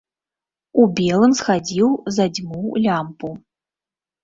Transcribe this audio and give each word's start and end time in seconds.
У 0.83 0.85
белым 0.99 1.35
схадзіў 1.41 1.93
задзьмуў 2.17 2.67
лямпу. 2.89 3.29